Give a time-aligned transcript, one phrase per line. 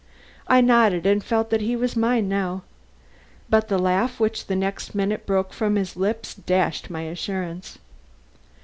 [0.47, 2.63] I nodded and felt that he was mine now.
[3.51, 7.77] But the laugh which the next minute broke from his lips dashed my assurance.